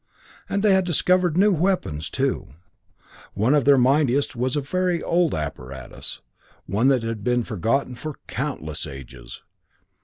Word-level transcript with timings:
And 0.49 0.63
they 0.63 0.73
had 0.73 0.83
discovered 0.83 1.37
new 1.37 1.51
weapons, 1.51 2.09
too. 2.09 2.47
One 3.35 3.53
of 3.53 3.65
their 3.65 3.77
mightiest 3.77 4.35
was 4.35 4.55
a 4.55 4.61
very 4.61 5.03
old 5.03 5.35
apparatus, 5.35 6.21
one 6.65 6.87
that 6.87 7.03
had 7.03 7.23
been 7.23 7.43
forgotten 7.43 7.93
for 7.93 8.15
countless 8.25 8.87
ages. 8.87 9.43